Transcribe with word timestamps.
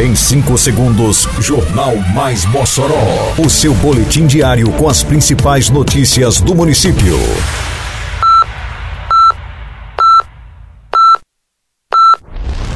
Em 0.00 0.14
5 0.14 0.56
segundos, 0.56 1.28
Jornal 1.40 1.94
Mais 2.14 2.46
Mossoró. 2.46 3.34
O 3.36 3.50
seu 3.50 3.74
boletim 3.74 4.26
diário 4.26 4.72
com 4.72 4.88
as 4.88 5.02
principais 5.02 5.68
notícias 5.68 6.40
do 6.40 6.54
município. 6.54 7.18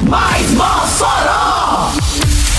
Mais 0.03 0.51
Mossoró! 0.51 1.93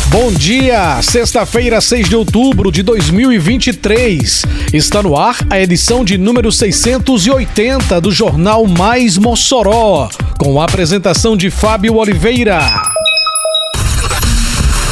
Bom 0.09 0.33
dia, 0.33 1.01
sexta-feira, 1.01 1.81
6 1.81 2.09
de 2.09 2.17
outubro 2.17 2.73
de 2.73 2.83
2023. 2.83 4.45
Está 4.73 5.01
no 5.01 5.17
ar 5.17 5.37
a 5.49 5.61
edição 5.61 6.05
de 6.05 6.19
número 6.19 6.51
680 6.51 8.01
do 8.01 8.11
Jornal 8.11 8.67
Mais 8.67 9.17
Mossoró, 9.17 10.09
com 10.37 10.61
a 10.61 10.65
apresentação 10.65 11.37
de 11.37 11.51
Fábio 11.51 11.95
Oliveira. 11.95 12.86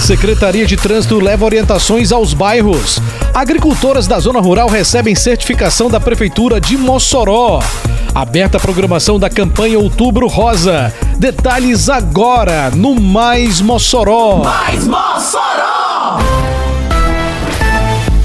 Secretaria 0.05 0.67
de 0.67 0.76
Trânsito 0.76 1.18
leva 1.18 1.46
orientações 1.46 2.12
aos 2.12 2.35
bairros. 2.35 3.00
Agricultoras 3.32 4.07
da 4.07 4.18
zona 4.18 4.39
rural 4.39 4.68
recebem 4.68 5.14
certificação 5.14 5.89
da 5.89 5.99
Prefeitura 5.99 6.61
de 6.61 6.76
Mossoró. 6.76 7.58
Aberta 8.14 8.59
a 8.59 8.61
programação 8.61 9.18
da 9.18 9.31
campanha 9.31 9.79
Outubro 9.79 10.26
Rosa. 10.26 10.93
Detalhes 11.17 11.89
agora 11.89 12.71
no 12.71 12.95
Mais 13.00 13.62
Mossoró. 13.62 14.43
Mais 14.45 14.86
Mossoró! 14.86 16.18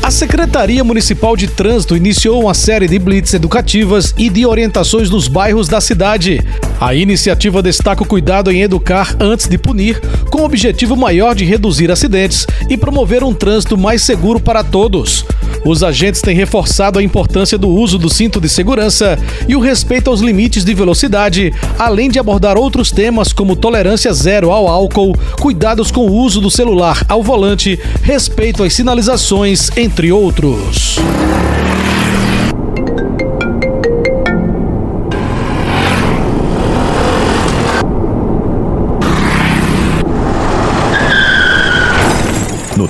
A 0.03 0.11
Secretaria 0.11 0.83
Municipal 0.83 1.37
de 1.37 1.47
Trânsito 1.47 1.95
iniciou 1.95 2.41
uma 2.41 2.53
série 2.53 2.89
de 2.89 2.99
blitz 2.99 3.33
educativas 3.33 4.13
e 4.17 4.29
de 4.29 4.45
orientações 4.45 5.09
nos 5.09 5.29
bairros 5.29 5.69
da 5.69 5.79
cidade. 5.79 6.45
A 6.79 6.95
iniciativa 6.95 7.61
destaca 7.61 8.03
o 8.03 8.05
cuidado 8.05 8.49
em 8.49 8.61
educar 8.61 9.13
antes 9.19 9.49
de 9.49 9.57
punir, 9.57 9.99
com 10.29 10.41
o 10.41 10.45
objetivo 10.45 10.95
maior 10.95 11.35
de 11.35 11.43
reduzir 11.43 11.91
acidentes 11.91 12.47
e 12.69 12.77
promover 12.77 13.21
um 13.21 13.33
trânsito 13.33 13.77
mais 13.77 14.01
seguro 14.01 14.39
para 14.39 14.63
todos. 14.63 15.25
Os 15.65 15.83
agentes 15.83 16.21
têm 16.21 16.33
reforçado 16.33 16.97
a 16.97 17.03
importância 17.03 17.57
do 17.57 17.67
uso 17.67 17.97
do 17.97 18.09
cinto 18.09 18.39
de 18.39 18.47
segurança 18.47 19.19
e 19.45 19.57
o 19.57 19.59
respeito 19.59 20.09
aos 20.09 20.21
limites 20.21 20.63
de 20.63 20.73
velocidade, 20.73 21.53
além 21.77 22.09
de 22.09 22.17
abordar 22.17 22.57
outros 22.57 22.91
temas 22.91 23.33
como 23.33 23.57
tolerância 23.57 24.13
zero 24.13 24.49
ao 24.49 24.67
álcool, 24.69 25.17
cuidados 25.37 25.91
com 25.91 26.07
o 26.07 26.13
uso 26.13 26.39
do 26.39 26.49
celular 26.49 27.03
ao 27.09 27.21
volante, 27.21 27.77
respeito 28.01 28.63
às 28.63 28.73
sinalizações, 28.73 29.69
entre 29.75 30.13
outros. 30.13 30.97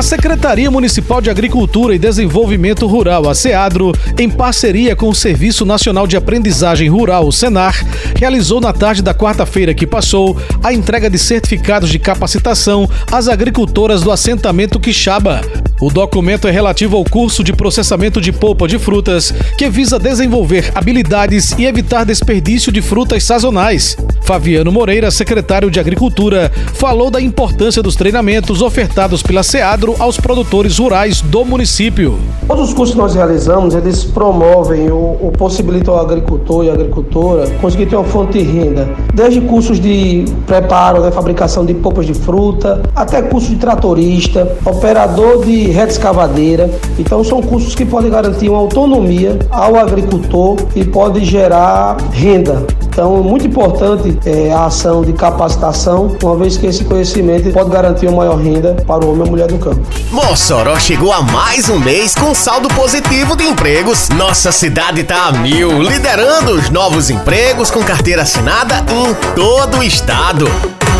A 0.00 0.02
Secretaria 0.02 0.70
Municipal 0.70 1.20
de 1.20 1.28
Agricultura 1.28 1.94
e 1.94 1.98
Desenvolvimento 1.98 2.86
Rural, 2.86 3.28
a 3.28 3.34
SEADRO, 3.34 3.92
em 4.18 4.30
parceria 4.30 4.96
com 4.96 5.10
o 5.10 5.14
Serviço 5.14 5.66
Nacional 5.66 6.06
de 6.06 6.16
Aprendizagem 6.16 6.88
Rural, 6.88 7.28
o 7.28 7.30
SENAR, 7.30 7.84
realizou 8.16 8.62
na 8.62 8.72
tarde 8.72 9.02
da 9.02 9.12
quarta-feira 9.12 9.74
que 9.74 9.86
passou 9.86 10.38
a 10.64 10.72
entrega 10.72 11.10
de 11.10 11.18
certificados 11.18 11.90
de 11.90 11.98
capacitação 11.98 12.88
às 13.12 13.28
agricultoras 13.28 14.00
do 14.00 14.10
assentamento 14.10 14.80
Quixaba. 14.80 15.42
O 15.80 15.88
documento 15.88 16.46
é 16.46 16.50
relativo 16.50 16.94
ao 16.94 17.04
curso 17.06 17.42
de 17.42 17.54
processamento 17.54 18.20
de 18.20 18.30
polpa 18.30 18.68
de 18.68 18.78
frutas, 18.78 19.32
que 19.56 19.70
visa 19.70 19.98
desenvolver 19.98 20.70
habilidades 20.74 21.52
e 21.52 21.64
evitar 21.64 22.04
desperdício 22.04 22.70
de 22.70 22.82
frutas 22.82 23.24
sazonais. 23.24 23.96
Fabiano 24.20 24.70
Moreira, 24.70 25.10
secretário 25.10 25.70
de 25.70 25.80
Agricultura, 25.80 26.52
falou 26.74 27.10
da 27.10 27.20
importância 27.20 27.82
dos 27.82 27.96
treinamentos 27.96 28.60
ofertados 28.60 29.22
pela 29.22 29.42
SEADRO 29.42 29.96
aos 29.98 30.18
produtores 30.18 30.78
rurais 30.78 31.22
do 31.22 31.44
município. 31.46 32.18
Todos 32.46 32.68
os 32.68 32.74
cursos 32.74 32.94
que 32.94 33.00
nós 33.00 33.14
realizamos, 33.14 33.74
eles 33.74 34.04
promovem 34.04 34.90
ou, 34.90 35.32
possibilitam 35.36 35.94
ao 35.94 36.04
agricultor 36.04 36.64
e 36.64 36.70
agricultora 36.70 37.48
conseguir 37.60 37.86
ter 37.86 37.96
uma 37.96 38.04
fonte 38.04 38.38
de 38.38 38.44
renda, 38.44 38.88
desde 39.14 39.40
cursos 39.40 39.80
de 39.80 40.26
preparo, 40.46 41.02
da 41.02 41.10
fabricação 41.10 41.64
de 41.64 41.72
polpas 41.72 42.06
de 42.06 42.14
fruta, 42.14 42.82
até 42.94 43.22
curso 43.22 43.48
de 43.48 43.56
tratorista, 43.56 44.56
operador 44.64 45.44
de 45.44 45.69
reta 45.70 45.92
escavadeira. 45.92 46.70
Então 46.98 47.22
são 47.24 47.40
cursos 47.42 47.74
que 47.74 47.84
podem 47.84 48.10
garantir 48.10 48.48
uma 48.48 48.58
autonomia 48.58 49.38
ao 49.50 49.76
agricultor 49.76 50.56
e 50.74 50.84
pode 50.84 51.24
gerar 51.24 51.96
renda. 52.12 52.66
Então 52.82 53.22
muito 53.22 53.46
importante 53.46 54.18
é, 54.24 54.52
a 54.52 54.66
ação 54.66 55.02
de 55.02 55.12
capacitação, 55.12 56.16
uma 56.22 56.36
vez 56.36 56.56
que 56.56 56.66
esse 56.66 56.84
conhecimento 56.84 57.50
pode 57.52 57.70
garantir 57.70 58.06
uma 58.06 58.18
maior 58.18 58.36
renda 58.36 58.74
para 58.86 59.04
o 59.04 59.12
homem 59.12 59.26
e 59.26 59.30
mulher 59.30 59.46
do 59.46 59.58
campo. 59.58 59.80
Mossoró 60.10 60.78
chegou 60.78 61.12
a 61.12 61.22
mais 61.22 61.68
um 61.68 61.78
mês 61.78 62.14
com 62.14 62.34
saldo 62.34 62.68
positivo 62.68 63.36
de 63.36 63.44
empregos. 63.44 64.08
Nossa 64.10 64.52
cidade 64.52 65.04
tá 65.04 65.28
a 65.28 65.32
mil, 65.32 65.80
liderando 65.82 66.52
os 66.52 66.68
novos 66.70 67.10
empregos 67.10 67.70
com 67.70 67.82
carteira 67.82 68.22
assinada 68.22 68.84
em 68.90 69.14
todo 69.34 69.78
o 69.78 69.82
estado. 69.82 70.46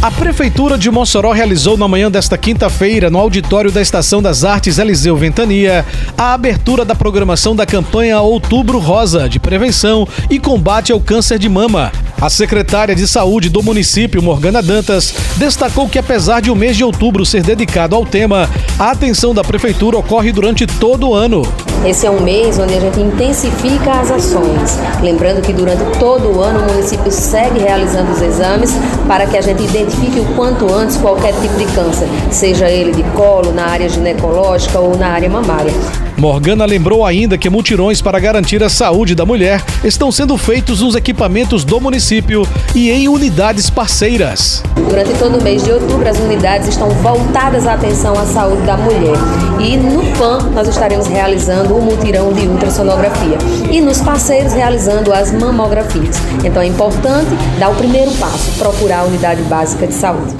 A 0.00 0.12
Prefeitura 0.12 0.78
de 0.78 0.88
Mossoró 0.92 1.32
realizou 1.32 1.76
na 1.76 1.88
manhã 1.88 2.08
desta 2.08 2.38
quinta-feira, 2.38 3.10
no 3.10 3.18
auditório 3.18 3.72
da 3.72 3.82
Estação 3.82 4.22
das 4.22 4.44
Artes 4.44 4.78
Eliseu 4.78 5.16
Ventania, 5.16 5.84
a 6.16 6.34
abertura 6.34 6.84
da 6.84 6.94
programação 6.94 7.54
da 7.54 7.66
campanha 7.66 8.20
Outubro 8.20 8.78
Rosa 8.78 9.28
de 9.28 9.40
prevenção 9.40 10.06
e 10.30 10.38
combate 10.38 10.92
ao 10.92 11.00
câncer 11.00 11.36
de 11.36 11.48
mama. 11.48 11.90
A 12.20 12.28
secretária 12.28 12.96
de 12.96 13.06
Saúde 13.06 13.48
do 13.48 13.62
município, 13.62 14.20
Morgana 14.20 14.60
Dantas, 14.60 15.14
destacou 15.36 15.88
que 15.88 16.00
apesar 16.00 16.40
de 16.40 16.50
o 16.50 16.56
mês 16.56 16.76
de 16.76 16.82
outubro 16.82 17.24
ser 17.24 17.44
dedicado 17.44 17.94
ao 17.94 18.04
tema, 18.04 18.50
a 18.76 18.90
atenção 18.90 19.32
da 19.32 19.44
Prefeitura 19.44 19.98
ocorre 19.98 20.32
durante 20.32 20.66
todo 20.66 21.10
o 21.10 21.14
ano. 21.14 21.42
Esse 21.86 22.06
é 22.06 22.10
um 22.10 22.20
mês 22.20 22.58
onde 22.58 22.74
a 22.74 22.80
gente 22.80 22.98
intensifica 22.98 23.92
as 24.00 24.10
ações. 24.10 24.80
Lembrando 25.00 25.40
que 25.40 25.52
durante 25.52 25.96
todo 26.00 26.36
o 26.36 26.42
ano 26.42 26.58
o 26.58 26.72
município 26.72 27.12
segue 27.12 27.60
realizando 27.60 28.10
os 28.10 28.20
exames 28.20 28.72
para 29.06 29.24
que 29.24 29.36
a 29.36 29.40
gente 29.40 29.62
identifique 29.62 30.18
o 30.18 30.24
quanto 30.34 30.74
antes 30.74 30.96
qualquer 30.96 31.32
tipo 31.40 31.56
de 31.56 31.66
câncer, 31.66 32.08
seja 32.32 32.68
ele 32.68 32.90
de 32.90 33.04
colo, 33.10 33.52
na 33.52 33.66
área 33.66 33.88
ginecológica 33.88 34.80
ou 34.80 34.98
na 34.98 35.06
área 35.06 35.30
mamária. 35.30 35.72
Morgana 36.18 36.64
lembrou 36.64 37.06
ainda 37.06 37.38
que 37.38 37.48
mutirões 37.48 38.02
para 38.02 38.18
garantir 38.18 38.60
a 38.64 38.68
saúde 38.68 39.14
da 39.14 39.24
mulher 39.24 39.62
estão 39.84 40.10
sendo 40.10 40.36
feitos 40.36 40.80
nos 40.80 40.96
equipamentos 40.96 41.64
do 41.64 41.80
município 41.80 42.42
e 42.74 42.90
em 42.90 43.08
unidades 43.08 43.70
parceiras. 43.70 44.60
Durante 44.74 45.12
todo 45.14 45.38
o 45.38 45.42
mês 45.42 45.62
de 45.62 45.70
outubro, 45.70 46.08
as 46.08 46.18
unidades 46.18 46.66
estão 46.66 46.90
voltadas 46.90 47.68
à 47.68 47.74
atenção 47.74 48.18
à 48.18 48.26
saúde 48.26 48.62
da 48.62 48.76
mulher. 48.76 49.14
E 49.60 49.76
no 49.76 50.02
PAN, 50.18 50.50
nós 50.52 50.66
estaremos 50.66 51.06
realizando 51.06 51.76
o 51.76 51.80
mutirão 51.80 52.32
de 52.32 52.48
ultrassonografia. 52.48 53.38
E 53.70 53.80
nos 53.80 54.00
parceiros, 54.00 54.52
realizando 54.52 55.12
as 55.12 55.30
mamografias. 55.30 56.16
Então 56.44 56.60
é 56.60 56.66
importante 56.66 57.30
dar 57.60 57.68
o 57.68 57.76
primeiro 57.76 58.10
passo, 58.12 58.50
procurar 58.58 59.00
a 59.00 59.04
unidade 59.04 59.42
básica 59.42 59.86
de 59.86 59.94
saúde. 59.94 60.34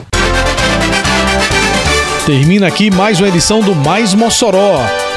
Termina 2.27 2.67
aqui 2.67 2.91
mais 2.91 3.21
uma 3.21 3.29
edição 3.29 3.61
do 3.61 3.75
Mais 3.75 4.13
Mossoró, 4.13 4.83